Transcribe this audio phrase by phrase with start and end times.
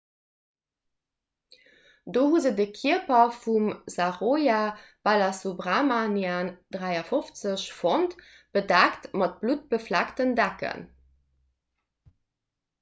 [2.15, 4.61] do hu se de kierper vum saroja
[5.09, 8.17] balasubramanian 53 fonnt
[8.59, 10.87] bedeckt mat bluttbefleckten decken